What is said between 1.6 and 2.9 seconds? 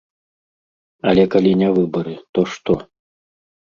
не выбары, то што?